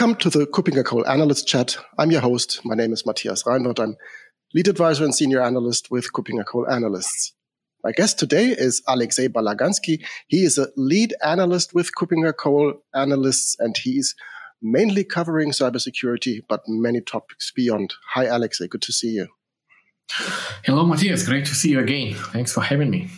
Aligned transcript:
Welcome 0.00 0.16
to 0.20 0.30
the 0.30 0.46
KuppingerCole 0.46 1.06
Analyst 1.06 1.46
Chat. 1.46 1.76
I'm 1.98 2.10
your 2.10 2.22
host. 2.22 2.62
My 2.64 2.74
name 2.74 2.94
is 2.94 3.04
Matthias 3.04 3.42
Reinwarth. 3.42 3.78
I'm 3.78 3.96
lead 4.54 4.66
advisor 4.66 5.04
and 5.04 5.14
senior 5.14 5.42
analyst 5.42 5.90
with 5.90 6.10
KuppingerCole 6.14 6.72
Analysts. 6.72 7.34
My 7.84 7.92
guest 7.92 8.18
today 8.18 8.46
is 8.46 8.82
Alexei 8.88 9.28
Balaganski. 9.28 10.02
He 10.26 10.44
is 10.44 10.56
a 10.56 10.68
lead 10.74 11.12
analyst 11.22 11.74
with 11.74 11.90
KuppingerCole 11.94 12.78
Analysts, 12.94 13.56
and 13.58 13.76
he's 13.76 14.14
mainly 14.62 15.04
covering 15.04 15.50
cybersecurity, 15.50 16.44
but 16.48 16.62
many 16.66 17.02
topics 17.02 17.52
beyond. 17.54 17.92
Hi, 18.14 18.24
Alexei. 18.24 18.68
Good 18.68 18.80
to 18.80 18.94
see 18.94 19.08
you. 19.08 19.28
Hello, 20.64 20.86
Matthias. 20.86 21.26
Great 21.26 21.44
to 21.44 21.54
see 21.54 21.72
you 21.72 21.80
again. 21.80 22.14
Thanks 22.14 22.54
for 22.54 22.62
having 22.62 22.88
me. 22.88 23.10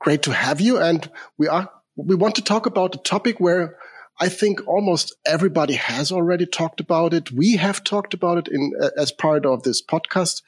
Great 0.00 0.20
to 0.24 0.34
have 0.34 0.60
you. 0.60 0.76
And 0.76 1.10
we 1.38 1.48
are 1.48 1.70
we 1.96 2.14
want 2.14 2.34
to 2.34 2.42
talk 2.42 2.66
about 2.66 2.94
a 2.94 2.98
topic 2.98 3.40
where 3.40 3.78
I 4.20 4.28
think 4.28 4.66
almost 4.68 5.14
everybody 5.26 5.74
has 5.74 6.12
already 6.12 6.46
talked 6.46 6.80
about 6.80 7.12
it. 7.12 7.32
We 7.32 7.56
have 7.56 7.82
talked 7.82 8.14
about 8.14 8.38
it 8.38 8.48
in 8.48 8.72
as 8.96 9.10
part 9.10 9.44
of 9.44 9.62
this 9.62 9.82
podcast, 9.82 10.42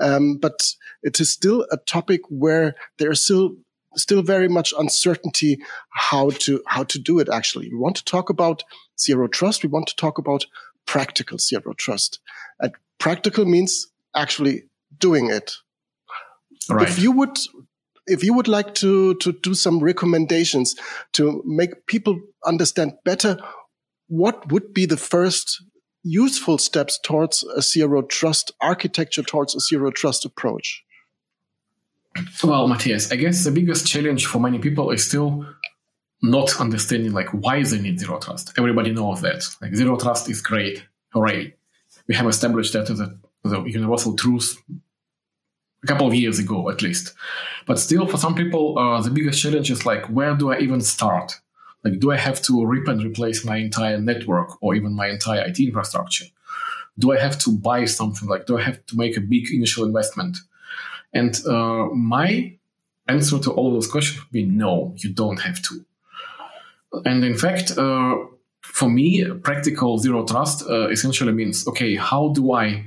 um, 0.00 0.38
but 0.38 0.74
it 1.02 1.20
is 1.20 1.30
still 1.30 1.66
a 1.70 1.76
topic 1.76 2.22
where 2.28 2.74
there 2.98 3.12
is 3.12 3.22
still 3.22 3.56
still 3.94 4.22
very 4.22 4.48
much 4.48 4.72
uncertainty 4.76 5.58
how 5.90 6.30
to 6.30 6.62
how 6.66 6.82
to 6.84 6.98
do 6.98 7.20
it. 7.20 7.28
Actually, 7.28 7.68
we 7.68 7.76
want 7.76 7.96
to 7.96 8.04
talk 8.04 8.28
about 8.28 8.64
zero 8.98 9.28
trust. 9.28 9.62
We 9.62 9.68
want 9.68 9.86
to 9.88 9.96
talk 9.96 10.18
about 10.18 10.46
practical 10.86 11.38
zero 11.38 11.74
trust, 11.74 12.18
and 12.58 12.72
practical 12.98 13.44
means 13.44 13.86
actually 14.16 14.64
doing 14.98 15.30
it. 15.30 15.52
Right. 16.68 16.88
If 16.88 16.98
you 16.98 17.12
would 17.12 17.38
if 18.06 18.24
you 18.24 18.34
would 18.34 18.48
like 18.48 18.74
to 18.74 19.14
to 19.16 19.32
do 19.32 19.54
some 19.54 19.80
recommendations 19.80 20.74
to 21.12 21.42
make 21.46 21.86
people 21.86 22.20
understand 22.44 22.92
better 23.04 23.38
what 24.08 24.50
would 24.52 24.74
be 24.74 24.86
the 24.86 24.96
first 24.96 25.62
useful 26.02 26.58
steps 26.58 26.98
towards 27.02 27.42
a 27.56 27.62
zero 27.62 28.02
trust 28.02 28.52
architecture 28.60 29.22
towards 29.22 29.54
a 29.54 29.60
zero 29.60 29.90
trust 29.90 30.24
approach? 30.24 30.84
Well 32.44 32.68
matthias 32.68 33.10
i 33.10 33.16
guess 33.16 33.44
the 33.44 33.50
biggest 33.50 33.86
challenge 33.86 34.26
for 34.26 34.38
many 34.38 34.58
people 34.58 34.90
is 34.90 35.06
still 35.06 35.46
not 36.22 36.60
understanding 36.60 37.12
like 37.12 37.28
why 37.30 37.62
they 37.62 37.80
need 37.80 37.98
zero 37.98 38.18
trust. 38.18 38.52
Everybody 38.56 38.92
knows 38.92 39.20
that. 39.22 39.44
Like 39.60 39.74
zero 39.74 39.96
trust 39.96 40.30
is 40.30 40.40
great. 40.40 40.86
Hooray. 41.12 41.54
We 42.06 42.14
have 42.14 42.26
established 42.26 42.72
that 42.72 42.88
as 42.88 43.00
a, 43.00 43.18
a 43.44 43.68
universal 43.68 44.14
truth 44.16 44.56
a 45.82 45.86
couple 45.86 46.06
of 46.06 46.14
years 46.14 46.38
ago 46.38 46.70
at 46.70 46.82
least. 46.82 47.14
But 47.66 47.78
still, 47.78 48.06
for 48.06 48.16
some 48.16 48.34
people, 48.34 48.78
uh, 48.78 49.00
the 49.00 49.10
biggest 49.10 49.40
challenge 49.40 49.70
is 49.70 49.86
like, 49.86 50.06
where 50.06 50.34
do 50.34 50.52
I 50.52 50.58
even 50.58 50.80
start? 50.80 51.40
Like, 51.84 51.98
do 51.98 52.12
I 52.12 52.16
have 52.16 52.40
to 52.42 52.64
rip 52.64 52.88
and 52.88 53.02
replace 53.02 53.44
my 53.44 53.56
entire 53.56 53.98
network 53.98 54.62
or 54.62 54.74
even 54.74 54.94
my 54.94 55.08
entire 55.08 55.44
IT 55.46 55.58
infrastructure? 55.58 56.26
Do 56.98 57.12
I 57.12 57.18
have 57.18 57.38
to 57.40 57.50
buy 57.50 57.84
something? 57.86 58.28
Like, 58.28 58.46
do 58.46 58.58
I 58.58 58.62
have 58.62 58.84
to 58.86 58.96
make 58.96 59.16
a 59.16 59.20
big 59.20 59.50
initial 59.50 59.84
investment? 59.84 60.38
And 61.12 61.34
uh, 61.46 61.86
my 61.92 62.56
answer 63.08 63.38
to 63.38 63.50
all 63.50 63.72
those 63.72 63.88
questions 63.88 64.20
would 64.20 64.32
be 64.32 64.44
no, 64.44 64.94
you 64.98 65.12
don't 65.12 65.40
have 65.40 65.60
to. 65.62 65.84
And 67.04 67.24
in 67.24 67.36
fact, 67.36 67.76
uh, 67.76 68.16
for 68.60 68.88
me, 68.88 69.24
practical 69.42 69.98
zero 69.98 70.24
trust 70.24 70.68
uh, 70.68 70.88
essentially 70.88 71.32
means 71.32 71.66
okay, 71.66 71.96
how 71.96 72.28
do 72.28 72.52
I 72.52 72.84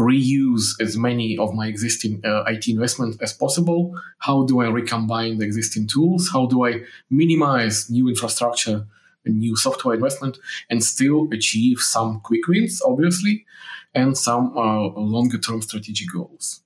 reuse 0.00 0.80
as 0.80 0.96
many 0.96 1.36
of 1.36 1.52
my 1.54 1.66
existing 1.66 2.22
uh, 2.24 2.44
IT 2.46 2.66
investments 2.68 3.18
as 3.20 3.32
possible? 3.32 3.94
How 4.18 4.44
do 4.44 4.60
I 4.60 4.68
recombine 4.68 5.38
the 5.38 5.44
existing 5.44 5.88
tools? 5.88 6.30
How 6.32 6.46
do 6.46 6.66
I 6.66 6.82
minimize 7.10 7.90
new 7.90 8.08
infrastructure 8.08 8.86
and 9.26 9.38
new 9.38 9.54
software 9.56 9.94
investment 9.94 10.38
and 10.70 10.82
still 10.82 11.28
achieve 11.32 11.80
some 11.80 12.20
quick 12.20 12.46
wins, 12.48 12.80
obviously, 12.82 13.44
and 13.94 14.16
some 14.16 14.56
uh, 14.56 14.88
longer 14.98 15.38
term 15.38 15.60
strategic 15.60 16.10
goals? 16.12 16.62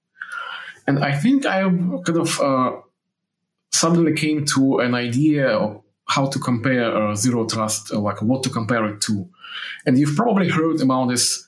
And 0.87 1.03
I 1.04 1.12
think 1.16 1.44
I 1.44 1.62
kind 1.62 2.19
of 2.19 2.41
uh, 2.41 2.72
suddenly 3.72 4.12
came 4.12 4.44
to 4.54 4.78
an 4.78 4.94
idea 4.94 5.48
of 5.48 5.82
how 6.06 6.26
to 6.26 6.38
compare 6.38 6.94
uh, 6.94 7.14
zero 7.14 7.47
trust, 7.47 7.92
uh, 7.92 7.98
like 7.98 8.22
what 8.22 8.42
to 8.44 8.50
compare 8.50 8.84
it 8.87 9.00
to. 9.00 9.28
And 9.87 9.98
you've 9.98 10.14
probably 10.14 10.50
heard 10.50 10.81
about 10.81 11.08
this 11.08 11.44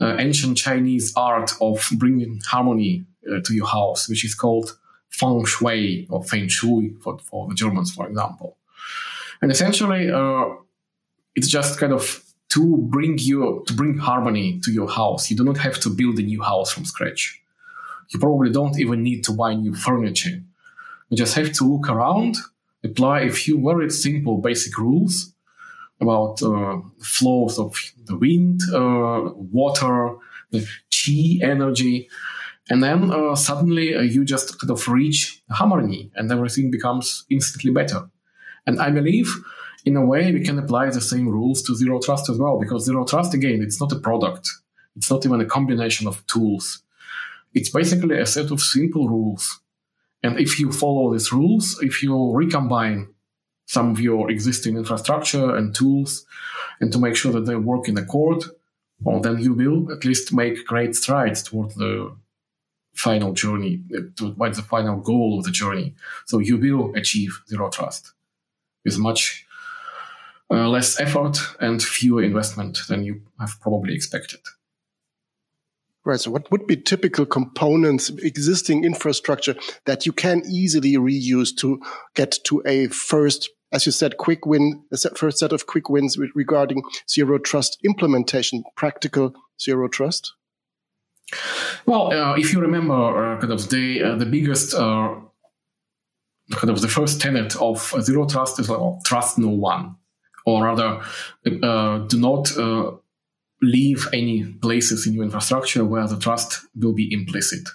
ancient 0.00 0.56
Chinese 0.56 1.12
art 1.16 1.52
of 1.60 1.88
bringing 1.96 2.40
harmony 2.46 3.04
uh, 3.30 3.40
to 3.44 3.54
your 3.54 3.66
house, 3.66 4.08
which 4.08 4.24
is 4.24 4.34
called 4.34 4.78
feng 5.10 5.44
shui 5.44 6.06
or 6.10 6.22
feng 6.22 6.48
shui 6.48 6.94
for, 7.02 7.18
for 7.18 7.48
the 7.48 7.54
Germans, 7.54 7.92
for 7.92 8.06
example. 8.08 8.56
And 9.42 9.50
essentially, 9.50 10.10
uh, 10.10 10.46
it's 11.34 11.48
just 11.48 11.78
kind 11.78 11.92
of 11.92 12.22
to 12.50 12.76
bring 12.78 13.18
you 13.18 13.62
to 13.66 13.72
bring 13.72 13.98
harmony 13.98 14.60
to 14.64 14.72
your 14.72 14.88
house. 14.88 15.30
You 15.30 15.36
do 15.36 15.44
not 15.44 15.58
have 15.58 15.78
to 15.80 15.90
build 15.90 16.18
a 16.18 16.22
new 16.22 16.42
house 16.42 16.72
from 16.72 16.84
scratch. 16.84 17.40
You 18.10 18.18
probably 18.18 18.50
don't 18.50 18.78
even 18.78 19.02
need 19.02 19.24
to 19.24 19.32
buy 19.32 19.54
new 19.54 19.74
furniture. 19.74 20.40
You 21.10 21.16
just 21.16 21.34
have 21.34 21.52
to 21.54 21.64
look 21.64 21.88
around, 21.90 22.36
apply 22.82 23.20
a 23.20 23.30
few 23.30 23.62
very 23.62 23.90
simple 23.90 24.38
basic 24.38 24.78
rules, 24.78 25.34
about 26.00 26.42
uh, 26.42 26.78
flows 27.02 27.58
of 27.58 27.76
the 28.04 28.16
wind, 28.16 28.60
uh, 28.72 29.32
water, 29.34 30.16
the 30.50 30.66
chi 30.90 31.44
energy. 31.44 32.08
And 32.70 32.82
then 32.82 33.10
uh, 33.10 33.34
suddenly 33.34 33.94
uh, 33.94 34.02
you 34.02 34.24
just 34.24 34.60
kind 34.60 34.70
of 34.70 34.86
reach 34.88 35.42
harmony 35.50 36.10
and 36.14 36.30
everything 36.30 36.70
becomes 36.70 37.24
instantly 37.30 37.72
better. 37.72 38.08
And 38.66 38.80
I 38.80 38.90
believe 38.90 39.32
in 39.84 39.96
a 39.96 40.04
way 40.04 40.32
we 40.32 40.44
can 40.44 40.58
apply 40.58 40.90
the 40.90 41.00
same 41.00 41.28
rules 41.28 41.62
to 41.62 41.74
zero 41.74 41.98
trust 42.00 42.28
as 42.28 42.38
well, 42.38 42.58
because 42.58 42.84
zero 42.84 43.04
trust, 43.04 43.32
again, 43.34 43.62
it's 43.62 43.80
not 43.80 43.92
a 43.92 43.98
product. 43.98 44.48
It's 44.96 45.10
not 45.10 45.24
even 45.24 45.40
a 45.40 45.46
combination 45.46 46.06
of 46.06 46.26
tools. 46.26 46.82
It's 47.54 47.70
basically 47.70 48.18
a 48.18 48.26
set 48.26 48.50
of 48.50 48.60
simple 48.60 49.08
rules. 49.08 49.60
And 50.22 50.38
if 50.38 50.60
you 50.60 50.72
follow 50.72 51.12
these 51.12 51.32
rules, 51.32 51.78
if 51.82 52.02
you 52.02 52.32
recombine 52.34 53.14
some 53.68 53.90
of 53.90 54.00
your 54.00 54.30
existing 54.30 54.78
infrastructure 54.78 55.54
and 55.54 55.74
tools 55.74 56.24
and 56.80 56.90
to 56.90 56.98
make 56.98 57.14
sure 57.14 57.32
that 57.32 57.44
they 57.44 57.54
work 57.54 57.86
in 57.86 57.98
accord, 57.98 58.42
well, 59.02 59.20
then 59.20 59.38
you 59.38 59.52
will 59.52 59.92
at 59.92 60.06
least 60.06 60.32
make 60.32 60.66
great 60.66 60.96
strides 60.96 61.42
toward 61.42 61.72
the 61.72 62.16
final 62.94 63.34
journey, 63.34 63.82
towards 64.16 64.56
the 64.56 64.62
final 64.62 64.96
goal 64.96 65.38
of 65.38 65.44
the 65.44 65.50
journey. 65.50 65.94
So 66.24 66.38
you 66.38 66.56
will 66.56 66.94
achieve 66.96 67.40
zero 67.46 67.68
trust 67.68 68.12
with 68.86 68.98
much 68.98 69.44
uh, 70.50 70.66
less 70.66 70.98
effort 70.98 71.38
and 71.60 71.82
fewer 71.82 72.22
investment 72.22 72.80
than 72.88 73.04
you 73.04 73.20
have 73.38 73.60
probably 73.60 73.94
expected. 73.94 74.40
Right. 76.06 76.18
So, 76.18 76.30
what 76.30 76.50
would 76.50 76.66
be 76.66 76.76
typical 76.76 77.26
components, 77.26 78.08
existing 78.08 78.84
infrastructure 78.84 79.56
that 79.84 80.06
you 80.06 80.12
can 80.12 80.42
easily 80.48 80.94
reuse 80.94 81.54
to 81.58 81.82
get 82.14 82.38
to 82.44 82.62
a 82.64 82.86
first 82.86 83.50
as 83.72 83.86
you 83.86 83.92
said, 83.92 84.16
quick 84.16 84.46
win, 84.46 84.82
the 84.90 85.12
first 85.16 85.38
set 85.38 85.52
of 85.52 85.66
quick 85.66 85.88
wins 85.90 86.16
regarding 86.34 86.82
zero 87.08 87.38
trust 87.38 87.78
implementation, 87.84 88.64
practical 88.76 89.34
zero 89.60 89.88
trust? 89.88 90.32
Well, 91.86 92.12
uh, 92.12 92.36
if 92.36 92.52
you 92.52 92.60
remember, 92.60 92.94
uh, 93.34 93.40
kind 93.40 93.52
of 93.52 93.68
the 93.68 94.02
uh, 94.02 94.14
the 94.16 94.26
biggest 94.26 94.74
uh, 94.74 95.16
kind 96.52 96.70
of 96.70 96.80
the 96.80 96.88
first 96.88 97.20
tenet 97.20 97.54
of 97.56 97.92
zero 98.00 98.26
trust 98.26 98.58
is 98.58 98.68
well, 98.68 99.00
trust 99.04 99.38
no 99.38 99.48
one, 99.48 99.96
or 100.46 100.64
rather, 100.64 101.02
uh, 101.62 101.98
do 101.98 102.18
not 102.18 102.56
uh, 102.56 102.92
leave 103.60 104.08
any 104.12 104.44
places 104.44 105.06
in 105.06 105.12
your 105.12 105.24
infrastructure 105.24 105.84
where 105.84 106.06
the 106.06 106.18
trust 106.18 106.60
will 106.74 106.94
be 106.94 107.12
implicit. 107.12 107.68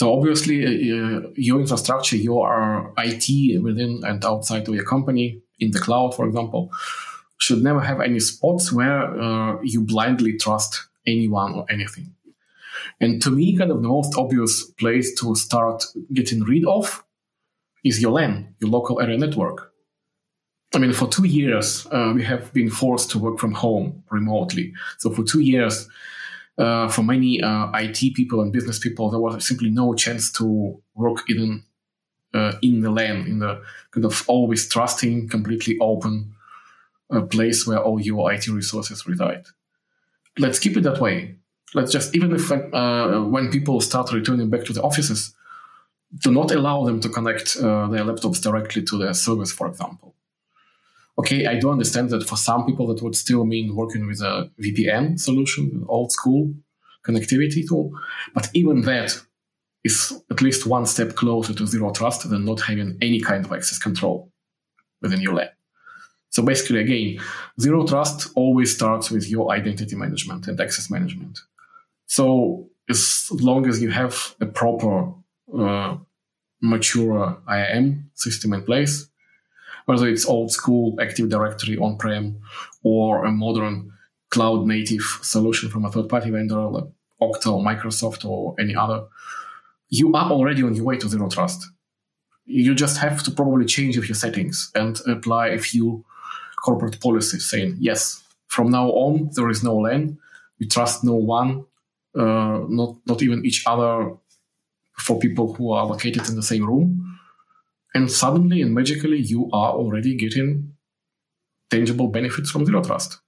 So 0.00 0.14
obviously, 0.14 0.64
uh, 0.64 1.20
your 1.34 1.60
infrastructure, 1.60 2.16
your 2.16 2.90
IT 2.96 3.62
within 3.62 4.00
and 4.02 4.24
outside 4.24 4.66
of 4.66 4.74
your 4.74 4.86
company, 4.86 5.42
in 5.58 5.72
the 5.72 5.78
cloud, 5.78 6.14
for 6.14 6.26
example, 6.26 6.70
should 7.36 7.62
never 7.62 7.80
have 7.80 8.00
any 8.00 8.18
spots 8.18 8.72
where 8.72 9.02
uh, 9.20 9.60
you 9.62 9.82
blindly 9.82 10.38
trust 10.38 10.88
anyone 11.06 11.52
or 11.52 11.66
anything. 11.68 12.14
And 12.98 13.20
to 13.20 13.30
me, 13.30 13.58
kind 13.58 13.70
of 13.70 13.82
the 13.82 13.88
most 13.88 14.16
obvious 14.16 14.64
place 14.64 15.20
to 15.20 15.34
start 15.34 15.84
getting 16.14 16.44
rid 16.44 16.64
of 16.64 17.04
is 17.84 18.00
your 18.00 18.12
LAN, 18.12 18.54
your 18.58 18.70
local 18.70 19.02
area 19.02 19.18
network. 19.18 19.70
I 20.74 20.78
mean, 20.78 20.94
for 20.94 21.08
two 21.08 21.26
years, 21.26 21.86
uh, 21.92 22.12
we 22.14 22.24
have 22.24 22.50
been 22.54 22.70
forced 22.70 23.10
to 23.10 23.18
work 23.18 23.38
from 23.38 23.52
home 23.52 24.02
remotely. 24.10 24.72
So 24.96 25.10
for 25.10 25.24
two 25.24 25.40
years, 25.40 25.90
uh, 26.58 26.88
for 26.88 27.02
many 27.02 27.40
uh, 27.42 27.70
IT 27.74 28.14
people 28.14 28.40
and 28.42 28.52
business 28.52 28.78
people, 28.78 29.10
there 29.10 29.20
was 29.20 29.46
simply 29.46 29.70
no 29.70 29.94
chance 29.94 30.30
to 30.32 30.80
work 30.94 31.28
in 31.28 31.64
uh, 32.32 32.52
in 32.62 32.80
the 32.80 32.90
LAN, 32.90 33.26
in 33.26 33.38
the 33.40 33.60
kind 33.90 34.04
of 34.04 34.24
always 34.28 34.68
trusting, 34.68 35.28
completely 35.28 35.76
open 35.80 36.32
uh, 37.10 37.22
place 37.22 37.66
where 37.66 37.78
all 37.78 38.00
your 38.00 38.32
IT 38.32 38.46
resources 38.48 39.06
reside. 39.06 39.46
Let's 40.38 40.58
keep 40.58 40.76
it 40.76 40.82
that 40.82 41.00
way. 41.00 41.36
Let's 41.74 41.92
just, 41.92 42.14
even 42.14 42.32
if 42.34 42.50
uh, 42.50 43.20
when 43.22 43.50
people 43.50 43.80
start 43.80 44.12
returning 44.12 44.50
back 44.50 44.64
to 44.64 44.72
the 44.72 44.82
offices, 44.82 45.34
do 46.18 46.32
not 46.32 46.50
allow 46.50 46.84
them 46.84 47.00
to 47.00 47.08
connect 47.08 47.56
uh, 47.56 47.86
their 47.88 48.04
laptops 48.04 48.42
directly 48.42 48.82
to 48.82 48.98
their 48.98 49.14
servers, 49.14 49.52
for 49.52 49.68
example. 49.68 50.09
Okay, 51.20 51.46
I 51.46 51.58
do 51.58 51.68
understand 51.68 52.08
that 52.10 52.26
for 52.26 52.36
some 52.36 52.64
people 52.64 52.86
that 52.86 53.02
would 53.02 53.14
still 53.14 53.44
mean 53.44 53.76
working 53.76 54.06
with 54.06 54.22
a 54.22 54.50
VPN 54.58 55.20
solution, 55.20 55.70
an 55.74 55.84
old 55.86 56.12
school 56.12 56.54
connectivity 57.06 57.62
tool. 57.68 57.92
But 58.32 58.48
even 58.54 58.80
that 58.82 59.20
is 59.84 60.14
at 60.30 60.40
least 60.40 60.66
one 60.66 60.86
step 60.86 61.16
closer 61.16 61.52
to 61.52 61.66
zero 61.66 61.92
trust 61.92 62.30
than 62.30 62.46
not 62.46 62.62
having 62.62 62.96
any 63.02 63.20
kind 63.20 63.44
of 63.44 63.52
access 63.52 63.78
control 63.78 64.32
within 65.02 65.20
your 65.20 65.34
LAN. 65.34 65.50
So 66.30 66.42
basically, 66.42 66.80
again, 66.80 67.22
zero 67.60 67.86
trust 67.86 68.30
always 68.34 68.74
starts 68.74 69.10
with 69.10 69.28
your 69.28 69.52
identity 69.52 69.96
management 69.96 70.48
and 70.48 70.58
access 70.58 70.90
management. 70.90 71.38
So 72.06 72.70
as 72.88 73.28
long 73.30 73.68
as 73.68 73.82
you 73.82 73.90
have 73.90 74.34
a 74.40 74.46
proper, 74.46 75.12
uh, 75.54 75.98
mature 76.62 77.42
IAM 77.46 78.10
system 78.14 78.54
in 78.54 78.62
place, 78.62 79.09
whether 79.90 80.06
it's 80.06 80.24
old 80.24 80.52
school 80.52 80.96
Active 81.00 81.28
Directory 81.28 81.76
on-prem 81.76 82.38
or 82.84 83.24
a 83.24 83.32
modern 83.32 83.90
cloud 84.30 84.64
native 84.64 85.02
solution 85.20 85.68
from 85.68 85.84
a 85.84 85.90
third 85.90 86.08
party 86.08 86.30
vendor 86.30 86.62
like 86.76 86.84
Okta 87.20 87.52
or 87.52 87.60
Microsoft 87.60 88.24
or 88.24 88.54
any 88.60 88.76
other, 88.76 89.02
you 89.88 90.14
are 90.14 90.30
already 90.30 90.62
on 90.62 90.76
your 90.76 90.84
way 90.84 90.96
to 90.96 91.08
zero 91.08 91.28
trust. 91.28 91.66
You 92.44 92.72
just 92.72 92.98
have 92.98 93.24
to 93.24 93.32
probably 93.32 93.66
change 93.66 93.98
a 93.98 94.02
few 94.02 94.14
settings 94.14 94.70
and 94.76 95.00
apply 95.08 95.48
a 95.48 95.58
few 95.58 96.04
corporate 96.64 97.00
policies 97.00 97.50
saying, 97.50 97.76
yes, 97.80 98.22
from 98.46 98.70
now 98.70 98.90
on, 98.90 99.30
there 99.34 99.50
is 99.50 99.64
no 99.64 99.74
LAN. 99.76 100.20
We 100.60 100.68
trust 100.68 101.02
no 101.02 101.14
one, 101.14 101.64
uh, 102.16 102.60
not, 102.68 102.94
not 103.06 103.22
even 103.22 103.44
each 103.44 103.64
other 103.66 104.12
for 104.96 105.18
people 105.18 105.54
who 105.54 105.72
are 105.72 105.84
located 105.84 106.28
in 106.28 106.36
the 106.36 106.44
same 106.44 106.64
room. 106.64 107.09
And 107.94 108.10
suddenly 108.10 108.62
and 108.62 108.74
magically, 108.74 109.18
you 109.18 109.50
are 109.52 109.72
already 109.72 110.16
getting 110.16 110.74
tangible 111.70 112.08
benefits 112.08 112.50
from 112.50 112.66
zero 112.66 112.82
trust. 112.82 113.20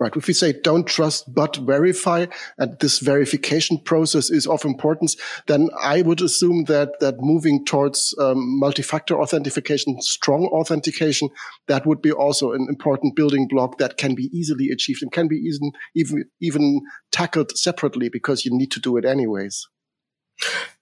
Right. 0.00 0.16
If 0.16 0.28
we 0.28 0.32
say 0.32 0.54
don't 0.54 0.86
trust 0.86 1.34
but 1.34 1.56
verify, 1.56 2.24
and 2.56 2.78
this 2.80 3.00
verification 3.00 3.76
process 3.84 4.30
is 4.30 4.46
of 4.46 4.64
importance, 4.64 5.14
then 5.46 5.68
I 5.78 6.00
would 6.00 6.22
assume 6.22 6.64
that 6.64 6.98
that 7.00 7.20
moving 7.20 7.66
towards 7.66 8.14
um, 8.18 8.58
multi-factor 8.58 9.20
authentication, 9.20 10.00
strong 10.00 10.46
authentication, 10.46 11.28
that 11.68 11.84
would 11.86 12.00
be 12.00 12.12
also 12.12 12.52
an 12.52 12.66
important 12.70 13.14
building 13.14 13.46
block 13.46 13.76
that 13.76 13.98
can 13.98 14.14
be 14.14 14.30
easily 14.32 14.70
achieved 14.70 15.02
and 15.02 15.12
can 15.12 15.28
be 15.28 15.36
even 15.36 15.72
even 15.94 16.24
even 16.40 16.80
tackled 17.12 17.54
separately 17.58 18.08
because 18.08 18.46
you 18.46 18.56
need 18.56 18.70
to 18.70 18.80
do 18.80 18.96
it 18.96 19.04
anyways. 19.04 19.66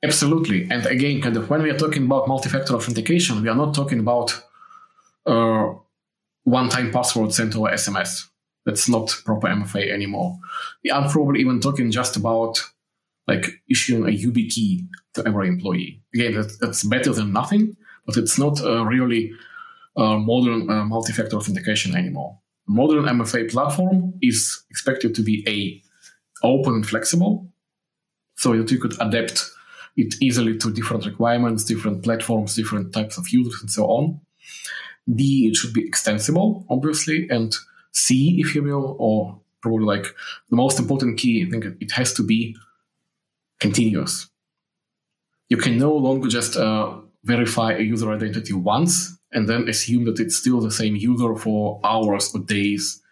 Absolutely. 0.02 0.68
And 0.70 0.86
again, 0.86 1.20
kind 1.20 1.36
of 1.36 1.50
when 1.50 1.62
we 1.62 1.70
are 1.70 1.78
talking 1.78 2.04
about 2.04 2.28
multi-factor 2.28 2.74
authentication, 2.74 3.42
we 3.42 3.48
are 3.48 3.56
not 3.56 3.74
talking 3.74 3.98
about 3.98 4.40
uh, 5.26 5.72
one-time 6.44 6.92
password 6.92 7.32
sent 7.32 7.56
over 7.56 7.68
SMS 7.68 8.28
that's 8.68 8.88
not 8.88 9.16
proper 9.24 9.48
MFA 9.48 9.90
anymore. 9.90 10.38
We 10.84 10.90
are 10.90 11.08
probably 11.08 11.40
even 11.40 11.60
talking 11.60 11.90
just 11.90 12.16
about 12.16 12.62
like 13.26 13.46
issuing 13.70 14.02
a 14.04 14.16
YubiKey 14.16 14.86
to 15.14 15.26
every 15.26 15.48
employee. 15.48 16.02
Again, 16.14 16.34
that's, 16.34 16.58
that's 16.58 16.84
better 16.84 17.12
than 17.12 17.32
nothing, 17.32 17.76
but 18.06 18.16
it's 18.16 18.38
not 18.38 18.60
uh, 18.60 18.84
really 18.84 19.32
uh, 19.96 20.18
modern 20.18 20.70
uh, 20.70 20.84
multi-factor 20.84 21.36
authentication 21.36 21.96
anymore. 21.96 22.38
Modern 22.66 23.04
MFA 23.04 23.50
platform 23.50 24.14
is 24.20 24.62
expected 24.70 25.14
to 25.14 25.22
be 25.22 25.44
a 25.48 26.46
open 26.46 26.74
and 26.74 26.86
flexible, 26.86 27.48
so 28.38 28.56
that 28.56 28.70
you 28.70 28.78
could 28.78 28.94
adapt 29.00 29.50
it 29.96 30.14
easily 30.20 30.56
to 30.56 30.72
different 30.72 31.04
requirements, 31.04 31.64
different 31.64 32.04
platforms, 32.04 32.54
different 32.54 32.92
types 32.92 33.18
of 33.18 33.28
users, 33.30 33.60
and 33.60 33.70
so 33.70 33.86
on. 33.86 34.20
B, 35.12 35.48
it 35.48 35.56
should 35.56 35.74
be 35.74 35.84
extensible, 35.84 36.64
obviously, 36.70 37.28
and 37.30 37.52
C, 37.90 38.40
if 38.40 38.54
you 38.54 38.62
will, 38.62 38.96
or 39.00 39.40
probably 39.60 39.84
like 39.84 40.06
the 40.50 40.56
most 40.56 40.78
important 40.78 41.18
key, 41.18 41.44
I 41.44 41.50
think 41.50 41.64
it 41.80 41.90
has 41.92 42.14
to 42.14 42.22
be 42.22 42.56
continuous. 43.58 44.28
You 45.48 45.56
can 45.56 45.76
no 45.76 45.92
longer 45.92 46.28
just 46.28 46.56
uh, 46.56 46.96
verify 47.24 47.72
a 47.72 47.80
user 47.80 48.12
identity 48.12 48.52
once 48.52 49.18
and 49.32 49.48
then 49.48 49.68
assume 49.68 50.04
that 50.04 50.20
it's 50.20 50.36
still 50.36 50.60
the 50.60 50.70
same 50.70 50.94
user 50.94 51.34
for 51.34 51.80
hours 51.82 52.32
or 52.34 52.40
days 52.40 53.02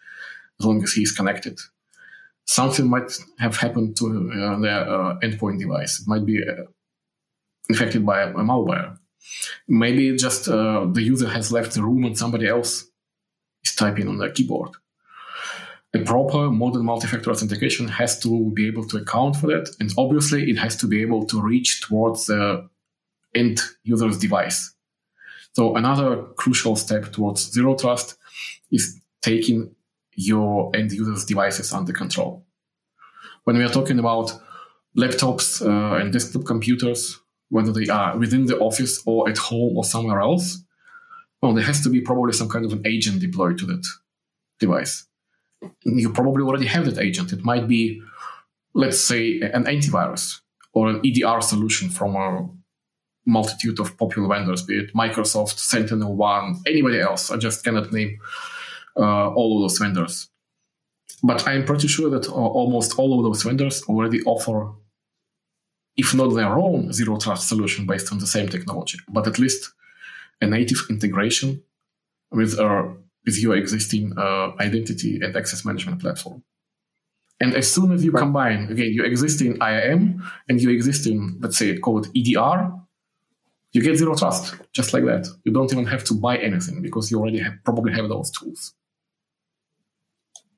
as 0.59 0.65
long 0.65 0.81
as 0.83 0.93
he's 0.93 1.11
connected. 1.11 1.59
Something 2.47 2.89
might 2.89 3.11
have 3.39 3.57
happened 3.57 3.97
to 3.97 4.31
uh, 4.33 4.59
their 4.59 4.89
uh, 4.89 5.19
endpoint 5.19 5.59
device. 5.59 5.99
It 5.99 6.07
might 6.07 6.25
be 6.25 6.41
uh, 6.41 6.63
infected 7.69 8.05
by 8.05 8.21
a, 8.23 8.33
malware. 8.33 8.97
Maybe 9.67 10.15
just 10.15 10.47
uh, 10.47 10.85
the 10.91 11.01
user 11.01 11.27
has 11.27 11.51
left 11.51 11.73
the 11.73 11.83
room 11.83 12.05
and 12.05 12.17
somebody 12.17 12.47
else 12.47 12.85
is 13.65 13.75
typing 13.75 14.07
on 14.07 14.17
their 14.17 14.31
keyboard. 14.31 14.71
A 15.93 15.99
proper 15.99 16.49
modern 16.49 16.85
multi-factor 16.85 17.31
authentication 17.31 17.87
has 17.87 18.19
to 18.21 18.51
be 18.51 18.67
able 18.67 18.85
to 18.87 18.97
account 18.97 19.35
for 19.35 19.47
that, 19.47 19.69
and 19.79 19.91
obviously 19.97 20.49
it 20.49 20.57
has 20.57 20.75
to 20.77 20.87
be 20.87 21.01
able 21.01 21.25
to 21.25 21.41
reach 21.41 21.81
towards 21.81 22.27
the 22.27 22.69
end 23.35 23.59
user's 23.83 24.17
device. 24.17 24.73
So 25.53 25.75
another 25.75 26.23
crucial 26.37 26.75
step 26.75 27.11
towards 27.11 27.51
zero 27.51 27.75
trust 27.75 28.17
is 28.71 29.01
taking 29.21 29.75
your 30.17 30.75
end 30.75 30.91
user's 30.91 31.23
devices 31.23 31.71
under 31.71 31.93
control. 31.93 32.43
When 33.45 33.57
we 33.57 33.63
are 33.63 33.69
talking 33.69 33.99
about 33.99 34.33
laptops 34.97 35.61
uh, 35.65 36.01
and 36.01 36.11
desktop 36.11 36.43
computers, 36.43 37.19
whether 37.49 37.71
they 37.71 37.87
are 37.87 38.17
within 38.17 38.47
the 38.47 38.57
office 38.57 39.01
or 39.05 39.29
at 39.29 39.37
home 39.37 39.77
or 39.77 39.85
somewhere 39.85 40.19
else, 40.19 40.63
well, 41.41 41.53
there 41.53 41.63
has 41.63 41.81
to 41.81 41.89
be 41.89 42.01
probably 42.01 42.33
some 42.33 42.49
kind 42.49 42.65
of 42.65 42.73
an 42.73 42.81
agent 42.85 43.21
deployed 43.21 43.59
to 43.59 43.65
that 43.67 43.85
device. 44.59 45.05
You 45.83 46.11
probably 46.11 46.43
already 46.43 46.65
have 46.65 46.85
that 46.85 47.01
agent. 47.01 47.31
It 47.31 47.43
might 47.43 47.67
be, 47.67 48.01
let's 48.73 48.99
say, 48.99 49.39
an 49.41 49.65
antivirus 49.65 50.41
or 50.73 50.89
an 50.89 51.01
EDR 51.05 51.41
solution 51.41 51.89
from 51.89 52.15
a 52.15 52.49
multitude 53.27 53.79
of 53.79 53.97
popular 53.97 54.27
vendors, 54.27 54.63
be 54.63 54.79
it 54.79 54.93
Microsoft, 54.95 55.59
Sentinel 55.59 56.15
One, 56.15 56.59
anybody 56.65 56.99
else. 56.99 57.29
I 57.29 57.37
just 57.37 57.63
cannot 57.63 57.93
name 57.93 58.17
all 59.03 59.57
of 59.57 59.63
those 59.69 59.77
vendors. 59.77 60.29
But 61.23 61.47
I'm 61.47 61.65
pretty 61.65 61.87
sure 61.87 62.09
that 62.09 62.27
uh, 62.27 62.33
almost 62.33 62.99
all 62.99 63.17
of 63.17 63.23
those 63.23 63.43
vendors 63.43 63.83
already 63.83 64.21
offer, 64.23 64.71
if 65.95 66.13
not 66.13 66.29
their 66.29 66.53
own 66.53 66.93
zero 66.93 67.17
trust 67.17 67.47
solution 67.47 67.85
based 67.85 68.11
on 68.11 68.19
the 68.19 68.27
same 68.27 68.49
technology, 68.49 68.99
but 69.09 69.27
at 69.27 69.39
least 69.39 69.71
a 70.41 70.45
native 70.45 70.85
integration 70.89 71.63
with, 72.31 72.59
uh, 72.59 72.83
with 73.25 73.41
your 73.41 73.55
existing 73.55 74.13
uh, 74.17 74.51
identity 74.59 75.19
and 75.21 75.35
access 75.35 75.65
management 75.65 76.01
platform. 76.01 76.43
And 77.39 77.53
as 77.55 77.71
soon 77.71 77.91
as 77.91 78.03
you 78.03 78.11
right. 78.11 78.21
combine, 78.21 78.71
again, 78.71 78.91
your 78.93 79.05
existing 79.05 79.57
IAM 79.61 80.23
and 80.49 80.61
your 80.61 80.71
existing, 80.71 81.37
let's 81.39 81.57
say, 81.57 81.77
call 81.77 81.99
it 81.99 82.09
EDR, 82.15 82.73
you 83.73 83.81
get 83.81 83.97
zero 83.97 84.15
trust, 84.15 84.55
just 84.71 84.93
like 84.93 85.05
that. 85.05 85.27
You 85.43 85.51
don't 85.51 85.71
even 85.71 85.85
have 85.85 86.03
to 86.05 86.13
buy 86.13 86.37
anything 86.37 86.81
because 86.81 87.11
you 87.11 87.19
already 87.19 87.39
have, 87.39 87.53
probably 87.63 87.93
have 87.93 88.09
those 88.09 88.31
tools. 88.31 88.73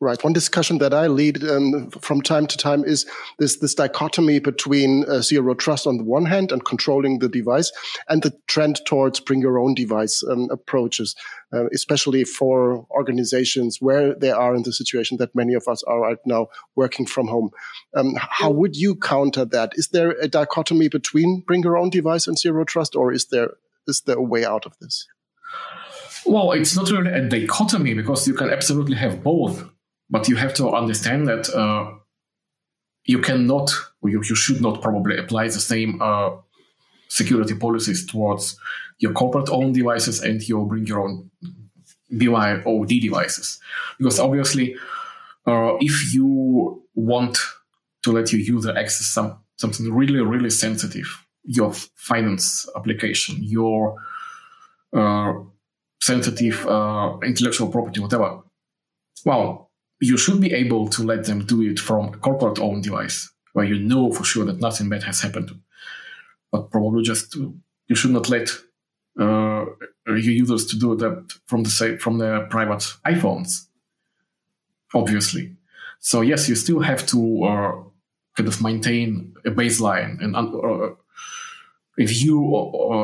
Right. 0.02 0.24
One 0.24 0.32
discussion 0.32 0.78
that 0.78 0.94
I 0.94 1.08
lead 1.08 1.44
um, 1.44 1.92
from 1.92 2.22
time 2.22 2.48
to 2.48 2.58
time 2.58 2.86
is 2.86 3.06
this 3.38 3.58
this 3.58 3.76
dichotomy 3.76 4.40
between 4.40 5.04
uh, 5.10 5.22
zero 5.22 5.54
trust 5.54 5.86
on 5.86 5.98
the 5.98 6.06
one 6.06 6.26
hand 6.26 6.54
and 6.54 6.64
controlling 6.64 7.20
the 7.20 7.28
device, 7.28 7.70
and 8.08 8.24
the 8.24 8.34
trend 8.48 8.80
towards 8.86 9.20
bring 9.20 9.42
your 9.42 9.60
own 9.60 9.74
device 9.74 10.24
um, 10.24 10.48
approaches, 10.52 11.18
uh, 11.54 11.66
especially 11.74 12.24
for 12.24 12.88
organizations 12.92 13.82
where 13.82 14.16
they 14.16 14.32
are 14.32 14.56
in 14.56 14.64
the 14.64 14.72
situation 14.72 15.18
that 15.18 15.36
many 15.36 15.54
of 15.54 15.68
us 15.68 15.84
are 15.84 16.00
right 16.00 16.26
now 16.26 16.48
working 16.78 17.06
from 17.06 17.28
home. 17.28 17.50
Um, 17.94 18.16
how 18.18 18.52
would 18.52 18.78
you 18.78 18.96
counter 18.96 19.44
that? 19.44 19.74
Is 19.76 19.90
there 19.90 20.12
a 20.12 20.30
dichotomy 20.30 20.88
between 20.88 21.44
bring 21.46 21.64
your 21.64 21.78
own 21.78 21.90
device 21.90 22.26
and 22.26 22.40
zero 22.40 22.64
trust, 22.64 22.96
or 22.96 23.12
is 23.12 23.26
there 23.26 23.52
is 23.86 24.00
there 24.02 24.18
a 24.18 24.22
way 24.22 24.46
out 24.46 24.66
of 24.66 24.78
this? 24.80 25.06
Well, 26.26 26.54
it's 26.54 26.78
not 26.78 26.90
really 26.90 27.12
a 27.12 27.28
dichotomy 27.28 27.96
because 27.96 28.26
you 28.30 28.34
can 28.34 28.50
absolutely 28.50 28.96
have 28.96 29.22
both 29.22 29.70
but 30.10 30.28
you 30.28 30.36
have 30.36 30.54
to 30.56 30.70
understand 30.70 31.28
that 31.28 31.50
uh, 31.50 31.92
you 33.06 33.20
cannot, 33.20 33.72
you, 34.04 34.22
you 34.24 34.36
should 34.36 34.62
not 34.62 34.82
probably 34.82 35.18
apply 35.18 35.46
the 35.46 35.60
same 35.60 36.02
uh, 36.02 36.32
security 37.08 37.56
policies 37.56 38.06
towards 38.06 38.58
your 39.00 39.14
corporate 39.14 39.50
owned 39.50 39.74
devices 39.76 40.22
and 40.22 40.48
your 40.48 40.66
bring 40.66 40.86
your 40.86 41.08
own 41.08 41.30
BYOD 42.12 43.02
devices. 43.02 43.60
Because 43.98 44.20
obviously, 44.20 44.76
uh, 45.46 45.76
if 45.80 46.14
you 46.14 46.84
want 46.96 47.38
to 48.04 48.12
let 48.12 48.32
your 48.32 48.42
user 48.42 48.72
access 48.78 49.08
some, 49.08 49.38
something 49.58 49.92
really, 49.92 50.20
really 50.20 50.50
sensitive, 50.50 51.26
your 51.44 51.74
finance 51.96 52.68
application, 52.76 53.38
your 53.42 53.96
uh, 54.94 55.34
sensitive 56.02 56.66
uh, 56.68 57.18
intellectual 57.24 57.70
property, 57.70 58.00
whatever, 58.00 58.42
well, 59.26 59.69
you 60.00 60.18
should 60.18 60.40
be 60.40 60.54
able 60.54 60.88
to 60.88 61.04
let 61.04 61.26
them 61.26 61.46
do 61.46 61.62
it 61.62 61.80
from 61.80 62.14
a 62.14 62.18
corporate 62.18 62.60
owned 62.60 62.84
device 62.84 63.30
where 63.54 63.66
you 63.66 63.80
know 63.80 64.12
for 64.12 64.24
sure 64.24 64.46
that 64.46 64.60
nothing 64.60 64.90
bad 64.90 65.04
has 65.04 65.22
happened. 65.22 65.52
But 66.52 66.72
probably 66.72 67.04
just 67.04 67.36
you 67.36 67.96
should 67.96 68.12
not 68.12 68.30
let 68.30 68.50
uh, 69.20 69.66
your 70.08 70.18
users 70.18 70.66
to 70.68 70.80
do 70.80 70.96
that 70.96 71.34
from 71.48 71.64
the 71.64 71.98
from 72.00 72.18
their 72.18 72.46
private 72.48 72.94
iPhones, 73.06 73.68
obviously. 74.94 75.56
So 76.00 76.22
yes, 76.22 76.48
you 76.48 76.56
still 76.56 76.80
have 76.80 77.06
to 77.08 77.44
uh, 77.44 77.72
kind 78.36 78.48
of 78.48 78.62
maintain 78.62 79.34
a 79.46 79.52
baseline 79.52 80.24
and 80.24 80.36
uh, 80.36 80.96
a 82.00 82.06
view 82.06 82.56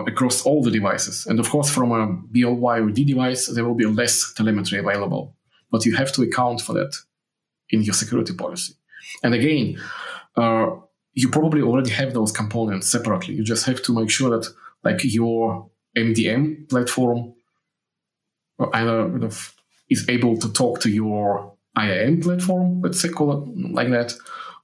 across 0.08 0.44
all 0.44 0.64
the 0.64 0.72
devices. 0.72 1.26
And 1.26 1.40
of 1.40 1.50
course, 1.50 1.70
from 1.70 1.92
a 1.92 2.08
BYOD 2.32 3.06
device, 3.06 3.48
there 3.48 3.66
will 3.66 3.76
be 3.76 3.86
less 3.86 4.34
telemetry 4.34 4.80
available, 4.80 5.35
but 5.72 5.86
you 5.86 5.96
have 5.96 6.12
to 6.14 6.24
account 6.24 6.62
for 6.62 6.74
that 6.74 6.96
in 7.70 7.82
your 7.82 7.94
security 7.94 8.34
policy. 8.34 8.74
And 9.24 9.34
again, 9.34 9.82
uh, 10.36 10.72
you 11.14 11.30
probably 11.30 11.62
already 11.62 11.92
have 11.92 12.14
those 12.14 12.32
components 12.32 12.88
separately. 12.88 13.36
You 13.36 13.44
just 13.44 13.66
have 13.66 13.82
to 13.84 13.94
make 13.94 14.10
sure 14.10 14.30
that 14.32 14.48
like 14.84 15.04
your 15.04 15.70
MDM 15.98 16.70
platform 16.70 17.34
either 18.74 19.10
kind 19.10 19.24
of 19.24 19.54
is 19.90 20.08
able 20.10 20.38
to 20.38 20.52
talk 20.52 20.80
to 20.82 20.90
your 20.90 21.56
IAM 21.78 22.22
platform, 22.22 22.82
let's 22.82 23.00
say 23.00 23.10
call 23.10 23.44
it 23.44 23.72
like 23.72 23.90
that, 23.90 24.14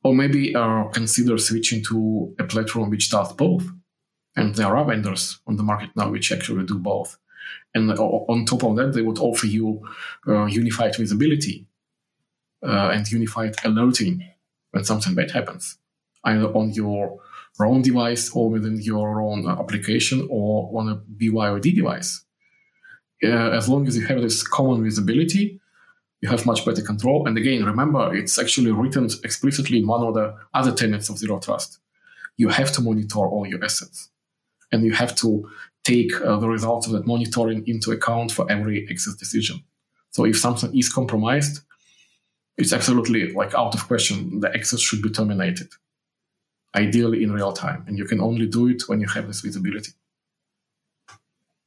or 0.03 0.15
maybe 0.15 0.55
uh, 0.55 0.85
consider 0.85 1.37
switching 1.37 1.83
to 1.83 2.33
a 2.39 2.43
platform 2.43 2.89
which 2.89 3.09
does 3.09 3.33
both. 3.33 3.67
And 4.35 4.55
there 4.55 4.75
are 4.75 4.85
vendors 4.85 5.39
on 5.45 5.57
the 5.57 5.63
market 5.63 5.89
now 5.95 6.09
which 6.09 6.31
actually 6.31 6.65
do 6.65 6.79
both. 6.79 7.17
And 7.73 7.91
on 7.91 8.45
top 8.45 8.63
of 8.63 8.75
that, 8.75 8.93
they 8.93 9.01
would 9.01 9.19
offer 9.19 9.47
you 9.47 9.87
uh, 10.27 10.45
unified 10.45 10.95
visibility 10.95 11.67
uh, 12.63 12.89
and 12.89 13.09
unified 13.09 13.55
alerting 13.63 14.27
when 14.71 14.83
something 14.83 15.15
bad 15.15 15.31
happens, 15.31 15.77
either 16.25 16.47
on 16.47 16.71
your 16.71 17.19
own 17.59 17.81
device 17.81 18.31
or 18.31 18.49
within 18.49 18.79
your 18.81 19.21
own 19.21 19.47
application 19.47 20.27
or 20.29 20.71
on 20.79 20.89
a 20.89 20.95
BYOD 20.95 21.75
device. 21.75 22.23
Uh, 23.23 23.51
as 23.51 23.69
long 23.69 23.87
as 23.87 23.95
you 23.95 24.05
have 24.05 24.21
this 24.21 24.41
common 24.41 24.83
visibility, 24.83 25.59
you 26.21 26.29
have 26.29 26.45
much 26.45 26.65
better 26.65 26.81
control. 26.81 27.27
And 27.27 27.37
again, 27.37 27.63
remember, 27.65 28.15
it's 28.15 28.39
actually 28.39 28.71
written 28.71 29.05
explicitly 29.23 29.79
in 29.79 29.87
one 29.87 30.03
of 30.03 30.13
the 30.13 30.35
other 30.53 30.71
tenets 30.71 31.09
of 31.09 31.17
Zero 31.17 31.39
Trust. 31.39 31.79
You 32.37 32.49
have 32.49 32.71
to 32.73 32.81
monitor 32.81 33.19
all 33.19 33.45
your 33.45 33.63
assets. 33.63 34.09
And 34.71 34.85
you 34.85 34.93
have 34.93 35.15
to 35.15 35.49
take 35.83 36.13
uh, 36.21 36.37
the 36.37 36.47
results 36.47 36.87
of 36.87 36.93
that 36.93 37.07
monitoring 37.07 37.63
into 37.67 37.91
account 37.91 38.31
for 38.31 38.49
every 38.51 38.87
access 38.89 39.15
decision. 39.15 39.63
So 40.11 40.25
if 40.25 40.37
something 40.37 40.77
is 40.77 40.91
compromised, 40.91 41.61
it's 42.57 42.73
absolutely 42.73 43.31
like 43.33 43.55
out 43.55 43.73
of 43.73 43.87
question. 43.87 44.41
The 44.41 44.53
access 44.53 44.79
should 44.79 45.01
be 45.01 45.09
terminated, 45.09 45.69
ideally 46.75 47.23
in 47.23 47.31
real 47.31 47.53
time. 47.53 47.83
And 47.87 47.97
you 47.97 48.05
can 48.05 48.21
only 48.21 48.45
do 48.45 48.67
it 48.67 48.83
when 48.87 49.01
you 49.01 49.07
have 49.07 49.27
this 49.27 49.41
visibility. 49.41 49.93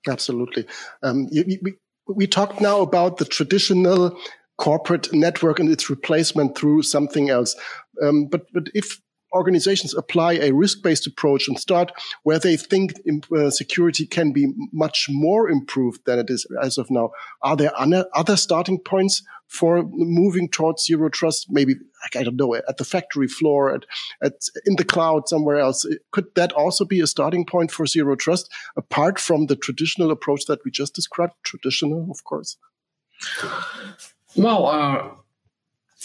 Absolutely. 0.09 0.67
Um, 1.03 1.29
you, 1.31 1.59
we, 1.63 1.75
we 2.07 2.27
talked 2.27 2.61
now 2.61 2.83
about 2.83 3.17
the 3.17 3.25
traditional 3.25 4.17
corporate 4.59 5.13
network 5.13 5.59
and 5.59 5.71
its 5.71 5.91
replacement 5.91 6.57
through 6.57 6.83
something 6.83 7.31
else. 7.31 7.57
Um, 8.03 8.27
but, 8.27 8.43
but 8.53 8.69
if 8.75 9.01
organizations 9.35 9.95
apply 9.95 10.35
a 10.35 10.53
risk-based 10.53 11.07
approach 11.07 11.49
and 11.49 11.59
start 11.59 11.93
where 12.23 12.39
they 12.39 12.57
think 12.57 12.95
uh, 13.37 13.51
security 13.51 14.07
can 14.07 14.33
be 14.33 14.53
much 14.73 15.09
more 15.11 15.49
improved 15.51 16.01
than 16.07 16.19
it 16.19 16.31
is 16.31 16.47
as 16.63 16.79
of 16.79 16.91
now, 16.91 17.11
are 17.43 17.57
there 17.57 17.73
other 18.15 18.37
starting 18.37 18.79
points 18.79 19.23
for 19.49 19.85
moving 19.93 20.49
towards 20.49 20.85
zero 20.85 21.09
trust? 21.09 21.47
Maybe 21.51 21.75
I 22.15 22.23
don't 22.23 22.37
know 22.37 22.55
at 22.55 22.77
the 22.77 22.85
factory 22.85 23.29
floor, 23.29 23.75
at, 23.75 23.85
at 24.23 24.33
in 24.67 24.77
the 24.77 24.85
cloud, 24.85 25.29
somewhere 25.29 25.59
else. 25.59 25.87
Could 26.13 26.35
that 26.35 26.53
also 26.53 26.85
be 26.85 27.01
a 27.01 27.07
starting 27.07 27.45
point 27.45 27.71
for 27.71 27.87
zero 27.87 28.17
trust, 28.17 28.51
apart 28.77 29.19
from 29.19 29.47
the 29.47 29.57
traditional 29.57 30.11
approach 30.11 30.47
that 30.47 30.65
we 30.65 30.71
just 30.71 30.95
described? 30.95 31.35
Traditional, 31.43 32.11
of 32.11 32.25
course. 32.25 32.57
Well, 34.37 34.67
uh, 34.67 35.11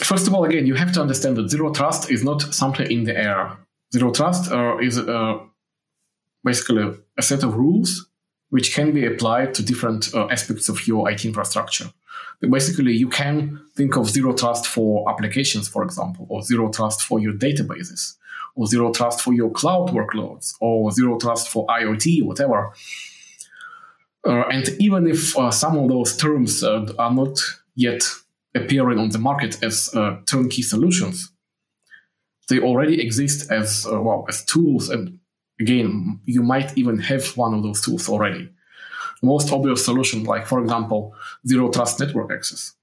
first 0.06 0.28
of 0.28 0.34
all, 0.34 0.44
again, 0.44 0.66
you 0.66 0.76
have 0.76 0.92
to 0.94 1.02
understand 1.02 1.38
that 1.38 1.50
zero 1.50 1.72
trust 1.72 2.12
is 2.12 2.24
not 2.24 2.42
something 2.54 2.90
in 2.90 3.04
the 3.04 3.18
air. 3.18 3.58
Zero 3.94 4.12
trust 4.12 4.52
uh, 4.52 4.78
is 4.78 4.98
uh, 4.98 5.40
basically 6.44 6.98
a 7.18 7.22
set 7.22 7.44
of 7.44 7.56
rules 7.56 8.08
which 8.50 8.74
can 8.74 8.92
be 8.92 9.06
applied 9.06 9.54
to 9.54 9.64
different 9.64 10.14
uh, 10.14 10.28
aspects 10.28 10.70
of 10.70 10.88
your 10.88 11.10
IT 11.10 11.24
infrastructure. 11.24 11.86
Basically, 12.42 12.94
you 12.94 13.10
can 13.10 13.62
think 13.76 13.96
of 13.96 14.10
zero 14.10 14.34
trust 14.34 14.66
for 14.66 15.10
applications, 15.10 15.68
for 15.68 15.84
example, 15.84 16.26
or 16.30 16.42
zero 16.42 16.72
trust 16.72 17.02
for 17.04 17.20
your 17.20 17.34
databases, 17.34 18.16
or 18.56 18.66
zero 18.66 18.92
trust 18.92 19.22
for 19.22 19.34
your 19.34 19.52
cloud 19.52 19.90
workloads, 19.90 20.56
or 20.62 20.92
zero 20.92 21.20
trust 21.20 21.50
for 21.50 21.68
IoT, 21.68 22.24
whatever. 22.24 22.72
Uh, 24.26 24.44
and 24.52 24.70
even 24.80 25.06
if 25.08 25.38
uh, 25.38 25.52
some 25.52 25.78
of 25.78 25.90
those 25.90 26.16
terms 26.18 26.64
uh, 26.64 26.92
are 26.98 27.14
not 27.14 27.40
yet 27.76 28.04
appearing 28.56 29.00
on 29.00 29.10
the 29.10 29.20
market 29.20 29.62
as 29.64 29.94
uh, 29.94 30.18
turnkey 30.26 30.62
solutions. 30.62 31.32
They 32.50 32.60
already 32.60 33.00
exist 33.02 33.52
as 33.52 33.86
uh, 33.86 34.02
well 34.02 34.26
as 34.28 34.44
tools, 34.46 34.90
and 34.90 35.20
again, 35.60 36.20
you 36.26 36.42
might 36.42 36.78
even 36.78 36.98
have 37.00 37.38
one 37.38 37.54
of 37.54 37.64
those 37.64 37.82
tools 37.82 38.10
already. 38.10 38.50
Most 39.22 39.52
obvious 39.52 39.84
solution, 39.84 40.24
like 40.24 40.48
for 40.48 40.62
example, 40.62 41.14
zero 41.46 41.70
trust 41.70 42.00
network 42.00 42.32
access. 42.32 42.74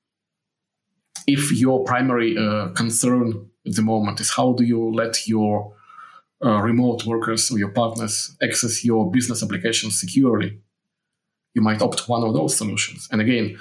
If 1.27 1.51
your 1.53 1.83
primary 1.85 2.37
uh, 2.37 2.69
concern 2.69 3.51
at 3.67 3.75
the 3.75 3.83
moment 3.83 4.21
is 4.21 4.31
how 4.31 4.53
do 4.53 4.63
you 4.63 4.93
let 4.95 5.27
your 5.27 5.75
uh, 6.45 6.61
remote 6.61 7.07
workers 7.07 7.51
or 7.51 7.59
your 7.59 7.71
partners 7.71 8.37
access 8.43 8.85
your 8.85 9.11
business 9.11 9.43
applications 9.43 9.99
securely, 9.99 10.61
you 11.55 11.63
might 11.63 11.83
opt 11.83 12.09
one 12.09 12.23
of 12.23 12.35
those 12.35 12.55
solutions. 12.55 13.09
And 13.11 13.21
again, 13.21 13.59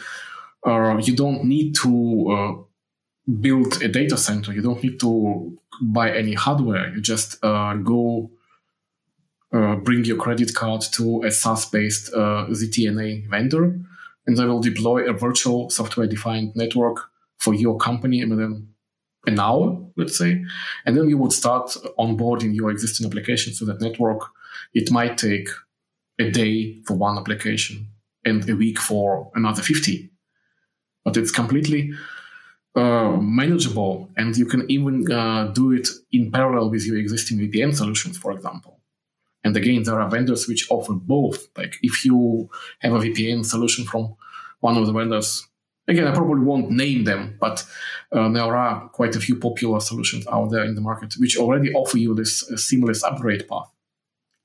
uh, 0.66 0.98
you 0.98 1.16
don't 1.16 1.46
need 1.46 1.76
to 1.76 2.32
uh, 2.32 3.32
build 3.40 3.82
a 3.82 3.88
data 3.88 4.18
center. 4.18 4.52
You 4.52 4.62
don't 4.62 4.82
need 4.82 5.00
to 5.02 5.58
buy 5.82 6.12
any 6.12 6.34
hardware. 6.34 6.94
You 6.94 7.02
just 7.02 7.44
uh, 7.44 7.76
go 7.76 8.32
uh, 9.54 9.76
bring 9.76 10.04
your 10.06 10.18
credit 10.18 10.54
card 10.56 10.82
to 10.94 11.24
a 11.24 11.32
SaaS-based 11.32 12.12
ZTNA 12.14 13.30
vendor, 13.30 13.80
and 14.26 14.38
they 14.38 14.46
will 14.46 14.60
deploy 14.60 15.08
a 15.08 15.14
virtual 15.14 15.70
software-defined 15.70 16.56
network 16.56 17.10
for 17.38 17.54
your 17.54 17.78
company 17.78 18.26
within 18.26 18.68
an 19.28 19.40
hour, 19.40 19.82
let's 19.98 20.18
say, 20.18 20.44
and 20.86 20.96
then 20.96 21.10
you 21.10 21.18
would 21.18 21.34
start 21.34 21.76
onboarding 21.98 22.56
your 22.56 22.70
existing 22.70 23.08
application 23.08 23.54
to 23.54 23.66
that 23.66 23.82
network. 23.82 24.22
It 24.74 24.92
might 24.92 25.18
take 25.18 25.50
a 26.20 26.30
day 26.30 26.82
for 26.84 26.96
one 26.96 27.18
application 27.18 27.88
and 28.24 28.48
a 28.50 28.56
week 28.56 28.80
for 28.80 29.32
another 29.36 29.62
50 29.62 30.12
but 31.06 31.16
it's 31.16 31.32
completely 31.32 31.94
uh, 32.76 33.16
manageable 33.22 34.10
and 34.18 34.36
you 34.36 34.46
can 34.46 34.70
even 34.70 35.10
uh, 35.10 35.46
do 35.54 35.72
it 35.72 35.88
in 36.12 36.30
parallel 36.30 36.70
with 36.70 36.86
your 36.86 36.98
existing 36.98 37.38
VPN 37.38 37.74
solutions, 37.74 38.18
for 38.18 38.34
example. 38.34 38.82
And 39.46 39.56
again, 39.56 39.84
there 39.84 40.02
are 40.02 40.10
vendors 40.10 40.48
which 40.48 40.70
offer 40.70 40.94
both. 40.94 41.48
Like 41.56 41.78
if 41.84 42.04
you 42.04 42.50
have 42.80 42.94
a 42.94 43.00
VPN 43.00 43.46
solution 43.46 43.86
from 43.86 44.16
one 44.60 44.76
of 44.76 44.88
the 44.88 44.92
vendors, 44.92 45.48
again, 45.88 46.08
I 46.08 46.14
probably 46.14 46.44
won't 46.44 46.72
name 46.72 47.04
them, 47.04 47.38
but 47.40 47.64
uh, 48.12 48.28
there 48.30 48.56
are 48.56 48.90
quite 48.90 49.16
a 49.16 49.20
few 49.20 49.36
popular 49.38 49.80
solutions 49.80 50.26
out 50.28 50.50
there 50.50 50.66
in 50.66 50.76
the 50.76 50.82
market 50.82 51.14
which 51.18 51.38
already 51.38 51.72
offer 51.74 51.98
you 51.98 52.16
this 52.16 52.52
uh, 52.52 52.58
seamless 52.58 53.04
upgrade 53.04 53.48
path 53.48 53.70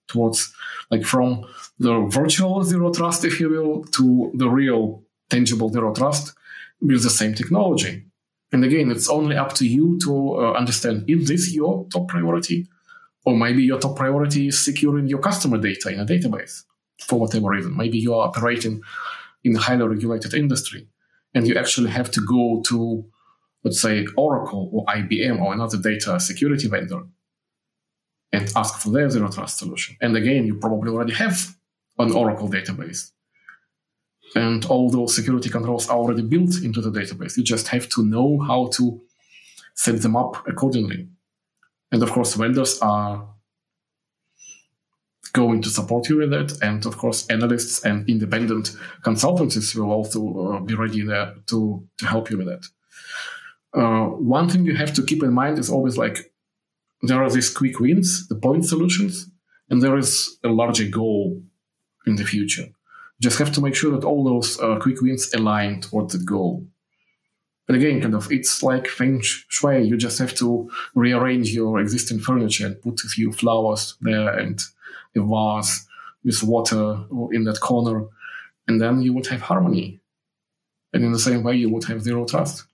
towards 0.07 0.53
like 0.91 1.05
from 1.05 1.45
the 1.79 2.01
virtual 2.11 2.63
zero 2.63 2.93
trust, 2.93 3.25
if 3.25 3.41
you 3.41 3.49
will, 3.49 3.85
to 3.85 4.31
the 4.35 4.49
real 4.49 5.03
tangible 5.31 5.71
zero 5.71 5.95
trust 5.95 6.35
with 6.81 7.03
the 7.03 7.11
same 7.11 7.35
technology. 7.35 8.05
And 8.53 8.65
again, 8.65 8.91
it's 8.91 9.09
only 9.09 9.37
up 9.37 9.53
to 9.55 9.67
you 9.67 9.99
to 10.05 10.37
uh, 10.37 10.53
understand 10.53 11.09
is 11.09 11.29
this 11.29 11.55
your 11.55 11.87
top 11.93 12.09
priority? 12.09 12.67
Or 13.25 13.37
maybe 13.37 13.63
your 13.63 13.79
top 13.79 13.97
priority 13.97 14.49
is 14.49 14.59
securing 14.59 15.07
your 15.07 15.21
customer 15.21 15.59
data 15.59 15.91
in 15.91 16.01
a 16.01 16.07
database 16.07 16.65
for 17.01 17.21
whatever 17.21 17.51
reason. 17.51 17.77
Maybe 17.77 17.99
you 17.99 18.15
are 18.15 18.27
operating 18.29 18.83
in 19.45 19.57
a 19.57 19.59
highly 19.59 19.87
regulated 19.87 20.35
industry 20.35 20.89
and 21.35 21.47
you 21.47 21.55
actually 21.57 21.91
have 21.91 22.11
to 22.13 22.21
go 22.21 22.63
to, 22.67 23.05
let's 23.63 23.81
say, 23.81 24.07
Oracle 24.17 24.71
or 24.73 24.85
IBM 24.87 25.41
or 25.41 25.53
another 25.53 25.79
data 25.79 26.19
security 26.19 26.69
vendor 26.69 27.03
and 28.33 28.51
ask 28.57 28.81
for 28.81 28.91
their 28.91 29.09
zero 29.11 29.31
trust 29.31 29.59
solution. 29.59 29.97
And 30.01 30.17
again, 30.17 30.47
you 30.47 30.57
probably 30.57 30.91
already 30.91 31.15
have 31.15 31.57
an 31.99 32.13
Oracle 32.13 32.49
database 32.49 33.13
and 34.35 34.65
all 34.67 34.91
those 34.91 35.15
security 35.15 35.49
controls 35.49 35.89
are 35.89 35.99
already 35.99 36.23
built 36.23 36.63
into 36.63 36.81
the 36.81 36.91
database. 36.91 37.37
You 37.37 37.43
just 37.43 37.69
have 37.69 37.89
to 37.91 38.05
know 38.05 38.39
how 38.41 38.69
to 38.75 39.01
set 39.75 40.01
them 40.03 40.17
up 40.17 40.47
accordingly. 40.47 41.09
And 41.93 42.03
of 42.03 42.11
course, 42.11 42.35
vendors 42.35 42.79
are 42.81 43.29
going 45.33 45.63
to 45.63 45.69
support 45.69 46.09
you 46.09 46.19
with 46.19 46.31
that. 46.31 46.59
And 46.63 46.85
of 46.87 46.97
course, 46.97 47.27
analysts 47.29 47.85
and 47.85 48.09
independent 48.09 48.77
consultancies 49.03 49.75
will 49.75 49.91
also 49.91 50.21
uh, 50.39 50.61
be 50.61 50.75
ready 50.75 51.03
there 51.03 51.35
to, 51.47 51.87
to 51.99 52.07
help 52.07 52.31
you 52.31 52.39
with 52.39 52.47
that. 52.47 52.65
Uh, 53.73 54.07
one 54.07 54.49
thing 54.49 54.65
you 54.65 54.77
have 54.77 54.93
to 54.95 55.03
keep 55.03 55.23
in 55.23 55.33
mind 55.33 55.59
is 55.59 55.71
always 55.71 55.97
like 55.97 56.33
there 57.03 57.23
are 57.23 57.31
these 57.31 57.51
quick 57.51 57.81
wins, 57.81 58.29
the 58.29 58.35
point 58.35 58.65
solutions, 58.65 59.31
and 59.69 59.81
there 59.81 59.97
is 59.97 60.39
a 60.45 60.49
larger 60.49 60.89
goal 60.89 61.41
in 62.07 62.17
the 62.17 62.25
future 62.25 62.67
just 63.21 63.39
have 63.39 63.53
to 63.53 63.61
make 63.61 63.75
sure 63.75 63.93
that 63.93 64.05
all 64.05 64.25
those 64.25 64.59
uh, 64.61 64.79
quick 64.79 65.01
wins 65.01 65.33
align 65.35 65.81
towards 65.81 66.13
the 66.15 66.25
goal. 66.25 66.67
But 67.67 67.77
again, 67.77 68.01
kind 68.01 68.15
of, 68.15 68.33
it's 68.33 68.63
like 68.63 68.89
feng 68.89 69.21
shui. 69.23 69.85
You 69.85 69.97
just 69.97 70.19
have 70.19 70.35
to 70.37 70.69
rearrange 70.95 71.53
your 71.53 71.81
existing 71.81 72.19
furniture 72.19 72.67
and 72.67 72.83
put 72.83 73.05
a 73.05 73.09
few 73.09 73.31
flowers 73.33 73.97
there 74.01 74.37
and 74.37 74.61
a 75.15 75.21
vase 75.21 75.87
with 76.25 76.43
water 76.43 76.99
in 77.33 77.45
that 77.45 77.61
corner, 77.61 78.07
and 78.67 78.81
then 78.81 79.03
you 79.03 79.13
would 79.13 79.27
have 79.29 79.43
harmony. 79.43 80.01
And 80.93 81.05
in 81.05 81.13
the 81.13 81.19
same 81.19 81.43
way, 81.43 81.57
you 81.57 81.71
would 81.71 81.85
have 81.85 82.03
zero 82.03 82.25
trust. 82.25 82.65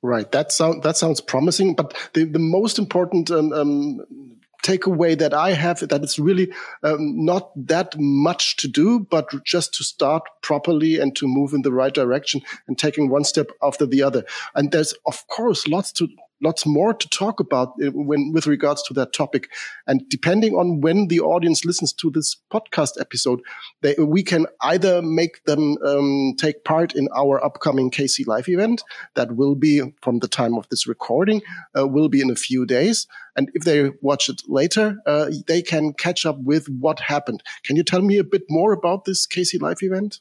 Right. 0.00 0.30
That 0.30 0.52
sound 0.52 0.84
that 0.84 0.96
sounds 0.96 1.20
promising. 1.20 1.74
But 1.74 1.94
the 2.12 2.24
the 2.24 2.38
most 2.38 2.78
important 2.78 3.30
um, 3.32 3.52
um, 3.52 4.37
takeaway 4.68 5.18
that 5.18 5.32
I 5.32 5.52
have 5.52 5.80
that 5.80 6.02
it's 6.02 6.18
really 6.18 6.52
um, 6.82 7.24
not 7.24 7.50
that 7.56 7.98
much 7.98 8.56
to 8.56 8.68
do, 8.68 9.00
but 9.10 9.26
just 9.44 9.72
to 9.74 9.84
start 9.84 10.24
properly 10.42 10.98
and 10.98 11.16
to 11.16 11.26
move 11.26 11.54
in 11.54 11.62
the 11.62 11.72
right 11.72 11.94
direction 11.94 12.42
and 12.66 12.78
taking 12.78 13.08
one 13.08 13.24
step 13.24 13.50
after 13.62 13.86
the 13.86 14.02
other. 14.02 14.24
And 14.54 14.70
there's 14.70 14.94
of 15.06 15.26
course 15.28 15.66
lots 15.66 15.92
to 15.92 16.08
lots 16.40 16.66
more 16.66 16.94
to 16.94 17.08
talk 17.08 17.40
about 17.40 17.68
uh, 17.82 17.90
when 17.92 18.32
with 18.32 18.46
regards 18.46 18.82
to 18.84 18.94
that 18.94 19.12
topic. 19.12 19.48
And 19.86 20.08
depending 20.08 20.54
on 20.54 20.80
when 20.80 21.08
the 21.08 21.20
audience 21.20 21.64
listens 21.64 21.92
to 21.94 22.10
this 22.10 22.36
podcast 22.52 23.00
episode, 23.00 23.40
they, 23.82 23.94
we 23.98 24.22
can 24.22 24.46
either 24.62 25.02
make 25.02 25.44
them 25.44 25.76
um, 25.84 26.34
take 26.38 26.64
part 26.64 26.94
in 26.94 27.08
our 27.14 27.42
upcoming 27.44 27.90
KC 27.90 28.26
Live 28.26 28.48
event 28.48 28.82
that 29.14 29.36
will 29.36 29.54
be 29.54 29.82
from 30.02 30.20
the 30.20 30.28
time 30.28 30.54
of 30.54 30.68
this 30.68 30.86
recording, 30.86 31.42
uh, 31.78 31.86
will 31.86 32.08
be 32.08 32.20
in 32.20 32.30
a 32.30 32.36
few 32.36 32.66
days. 32.66 33.06
And 33.36 33.50
if 33.54 33.64
they 33.64 33.90
watch 34.00 34.28
it 34.28 34.42
later, 34.48 34.98
uh, 35.06 35.30
they 35.46 35.62
can 35.62 35.92
catch 35.92 36.26
up 36.26 36.38
with 36.40 36.66
what 36.68 37.00
happened. 37.00 37.42
Can 37.64 37.76
you 37.76 37.84
tell 37.84 38.02
me 38.02 38.18
a 38.18 38.24
bit 38.24 38.42
more 38.48 38.72
about 38.72 39.04
this 39.04 39.26
KC 39.26 39.60
Live 39.60 39.78
event? 39.82 40.20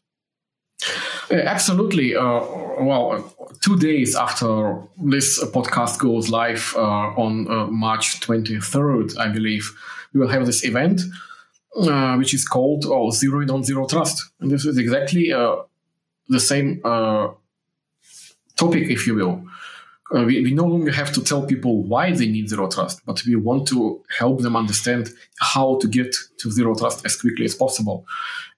Uh, 1.29 1.35
absolutely. 1.35 2.15
Uh, 2.15 2.41
well, 2.79 3.33
two 3.61 3.77
days 3.77 4.15
after 4.15 4.81
this 4.97 5.43
podcast 5.45 5.99
goes 5.99 6.29
live 6.29 6.73
uh, 6.77 6.79
on 6.79 7.49
uh, 7.49 7.67
March 7.67 8.19
23rd, 8.21 9.17
I 9.17 9.27
believe, 9.27 9.71
we 10.13 10.19
will 10.19 10.29
have 10.29 10.45
this 10.45 10.63
event, 10.63 11.01
uh, 11.75 12.15
which 12.15 12.33
is 12.33 12.47
called 12.47 12.85
oh, 12.87 13.11
Zero 13.11 13.41
in 13.41 13.49
on 13.49 13.63
Zero 13.63 13.87
Trust. 13.87 14.31
And 14.39 14.49
this 14.49 14.65
is 14.65 14.77
exactly 14.77 15.33
uh, 15.33 15.57
the 16.29 16.39
same 16.39 16.81
topic, 18.55 18.89
if 18.89 19.05
you 19.05 19.15
will. 19.15 19.43
Uh, 20.15 20.23
we, 20.23 20.41
we 20.41 20.53
no 20.53 20.65
longer 20.65 20.91
have 20.91 21.11
to 21.11 21.21
tell 21.21 21.45
people 21.45 21.83
why 21.83 22.11
they 22.11 22.27
need 22.27 22.47
zero 22.47 22.69
trust, 22.69 23.01
but 23.05 23.21
we 23.25 23.35
want 23.35 23.67
to 23.67 24.01
help 24.17 24.41
them 24.41 24.55
understand 24.55 25.09
how 25.39 25.77
to 25.79 25.87
get 25.87 26.15
to 26.37 26.49
zero 26.49 26.73
trust 26.73 27.05
as 27.05 27.19
quickly 27.19 27.43
as 27.43 27.55
possible 27.55 28.05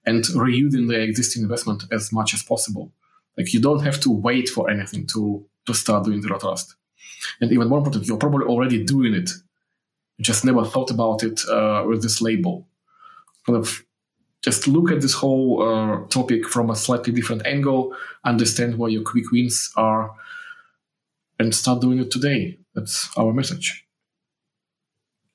and 0.06 0.24
reusing 0.24 0.88
their 0.88 1.00
existing 1.00 1.42
investment 1.42 1.84
as 1.90 2.12
much 2.12 2.34
as 2.34 2.42
possible. 2.42 2.92
Like 3.36 3.52
you 3.52 3.60
don't 3.60 3.82
have 3.82 4.00
to 4.00 4.10
wait 4.10 4.48
for 4.48 4.70
anything 4.70 5.06
to, 5.08 5.44
to 5.66 5.74
start 5.74 6.04
doing 6.04 6.22
zero 6.22 6.38
trust. 6.38 6.76
And 7.40 7.50
even 7.52 7.68
more 7.68 7.78
important, 7.78 8.06
you're 8.06 8.16
probably 8.16 8.46
already 8.46 8.84
doing 8.84 9.14
it. 9.14 9.30
You 10.18 10.24
just 10.24 10.44
never 10.44 10.64
thought 10.64 10.90
about 10.90 11.22
it 11.22 11.40
uh, 11.48 11.84
with 11.86 12.02
this 12.02 12.20
label. 12.20 12.66
Kind 13.46 13.58
of 13.58 13.84
just 14.42 14.66
look 14.68 14.90
at 14.90 15.00
this 15.00 15.14
whole 15.14 15.62
uh, 15.62 16.06
topic 16.08 16.48
from 16.48 16.70
a 16.70 16.76
slightly 16.76 17.12
different 17.12 17.46
angle, 17.46 17.94
understand 18.24 18.78
where 18.78 18.90
your 18.90 19.02
quick 19.02 19.30
wins 19.30 19.70
are, 19.76 20.14
and 21.40 21.54
start 21.54 21.80
doing 21.80 21.98
it 21.98 22.10
today. 22.10 22.58
That's 22.74 23.10
our 23.16 23.32
message. 23.32 23.86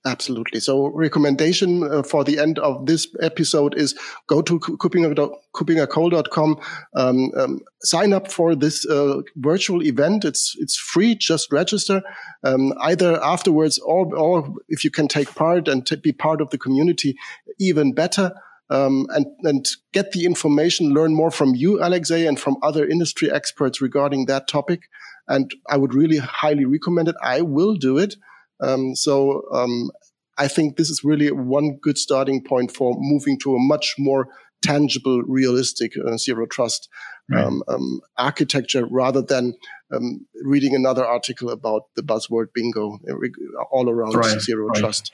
Absolutely. 0.07 0.59
So 0.59 0.89
recommendation 0.89 1.83
uh, 1.83 2.03
for 2.03 2.23
the 2.23 2.37
end 2.37 2.59
of 2.59 2.85
this 2.85 3.07
episode 3.23 3.75
is 3.75 3.95
go 4.27 4.43
to 4.43 4.59
kuppingercole.com, 4.59 6.59
um, 6.95 7.31
um, 7.35 7.59
sign 7.81 8.13
up 8.13 8.31
for 8.31 8.53
this 8.53 8.85
uh, 8.85 9.21
virtual 9.37 9.81
event. 9.81 10.23
It's 10.23 10.55
it's 10.59 10.77
free. 10.77 11.15
Just 11.15 11.51
register. 11.51 12.03
Um, 12.43 12.71
either 12.81 13.19
afterwards 13.23 13.79
or 13.79 14.15
or 14.15 14.53
if 14.69 14.83
you 14.83 14.91
can 14.91 15.07
take 15.07 15.33
part 15.33 15.67
and 15.67 15.89
be 16.03 16.11
part 16.11 16.39
of 16.39 16.51
the 16.51 16.59
community, 16.59 17.17
even 17.59 17.93
better. 17.93 18.31
Um, 18.69 19.05
and 19.09 19.27
and 19.43 19.67
get 19.93 20.11
the 20.11 20.25
information, 20.25 20.93
learn 20.93 21.13
more 21.13 21.29
from 21.29 21.53
you, 21.53 21.83
Alexei, 21.83 22.25
and 22.25 22.39
from 22.39 22.57
other 22.63 22.87
industry 22.87 23.31
experts 23.31 23.79
regarding 23.79 24.25
that 24.25 24.47
topic. 24.47 24.81
And 25.27 25.53
I 25.69 25.77
would 25.77 25.93
really 25.93 26.17
highly 26.17 26.65
recommend 26.65 27.07
it. 27.07 27.15
I 27.21 27.41
will 27.41 27.75
do 27.75 27.97
it. 27.99 28.15
Um, 28.59 28.95
so 28.95 29.43
um, 29.53 29.91
I 30.37 30.47
think 30.47 30.77
this 30.77 30.89
is 30.89 31.03
really 31.03 31.31
one 31.31 31.77
good 31.81 31.97
starting 31.97 32.43
point 32.43 32.71
for 32.71 32.95
moving 32.97 33.37
to 33.39 33.55
a 33.55 33.59
much 33.59 33.95
more 33.97 34.29
tangible, 34.61 35.21
realistic 35.23 35.93
uh, 35.97 36.17
zero 36.17 36.45
trust 36.45 36.89
right. 37.29 37.43
um, 37.43 37.63
um, 37.67 38.01
architecture 38.17 38.85
rather 38.89 39.21
than 39.21 39.53
um, 39.93 40.25
reading 40.43 40.75
another 40.75 41.05
article 41.05 41.49
about 41.49 41.83
the 41.95 42.01
buzzword 42.01 42.47
bingo 42.53 42.99
uh, 43.09 43.63
all 43.71 43.89
around 43.89 44.15
right. 44.15 44.41
zero 44.41 44.67
right. 44.67 44.79
trust. 44.79 45.11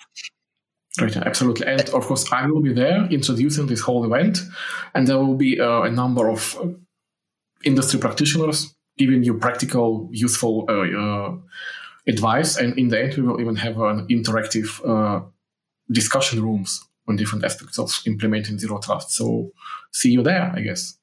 Right, 0.99 1.15
absolutely. 1.15 1.67
And 1.67 1.89
of 1.91 2.05
course, 2.05 2.29
I 2.33 2.45
will 2.47 2.61
be 2.61 2.73
there 2.73 3.05
introducing 3.05 3.67
this 3.67 3.79
whole 3.79 4.03
event, 4.03 4.39
and 4.93 5.07
there 5.07 5.17
will 5.17 5.35
be 5.35 5.59
uh, 5.59 5.83
a 5.83 5.91
number 5.91 6.29
of 6.29 6.57
uh, 6.57 6.67
industry 7.63 7.99
practitioners 7.99 8.75
giving 8.97 9.23
you 9.23 9.35
practical, 9.35 10.09
useful 10.11 10.65
uh, 10.67 10.83
uh, 10.83 11.37
advice. 12.07 12.57
And 12.57 12.77
in 12.77 12.89
the 12.89 13.01
end, 13.03 13.15
we 13.15 13.23
will 13.23 13.39
even 13.39 13.55
have 13.55 13.79
an 13.79 14.07
interactive 14.09 14.67
uh, 14.85 15.23
discussion 15.89 16.43
rooms 16.43 16.83
on 17.07 17.15
different 17.15 17.45
aspects 17.45 17.79
of 17.79 17.97
implementing 18.05 18.59
zero 18.59 18.79
trust. 18.79 19.11
So 19.11 19.51
see 19.91 20.11
you 20.11 20.21
there, 20.23 20.51
I 20.53 20.59
guess. 20.59 20.97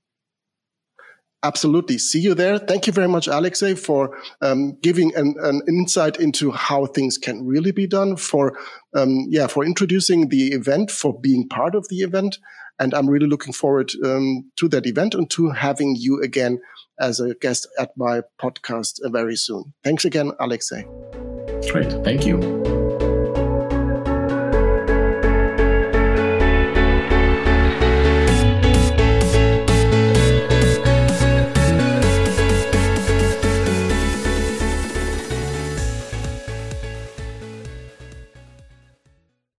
Absolutely. 1.42 1.98
See 1.98 2.20
you 2.20 2.34
there. 2.34 2.58
Thank 2.58 2.86
you 2.86 2.92
very 2.92 3.06
much, 3.06 3.28
Alexei, 3.28 3.74
for 3.74 4.18
um, 4.42 4.76
giving 4.82 5.14
an, 5.14 5.36
an, 5.40 5.62
insight 5.68 6.18
into 6.18 6.50
how 6.50 6.86
things 6.86 7.16
can 7.16 7.46
really 7.46 7.70
be 7.70 7.86
done, 7.86 8.16
for, 8.16 8.58
um, 8.96 9.26
yeah, 9.28 9.46
for 9.46 9.64
introducing 9.64 10.30
the 10.30 10.48
event, 10.48 10.90
for 10.90 11.18
being 11.20 11.48
part 11.48 11.76
of 11.76 11.86
the 11.88 11.98
event. 11.98 12.38
And 12.80 12.92
I'm 12.92 13.08
really 13.08 13.28
looking 13.28 13.52
forward 13.52 13.92
um, 14.04 14.50
to 14.56 14.68
that 14.68 14.86
event 14.86 15.14
and 15.14 15.30
to 15.30 15.50
having 15.50 15.94
you 15.96 16.20
again 16.22 16.58
as 17.00 17.20
a 17.20 17.34
guest 17.36 17.68
at 17.78 17.90
my 17.96 18.22
podcast 18.40 19.00
very 19.12 19.36
soon. 19.36 19.74
Thanks 19.84 20.04
again, 20.04 20.32
Alexei. 20.40 20.86
Great. 21.70 21.92
Thank 22.04 22.26
you. 22.26 22.77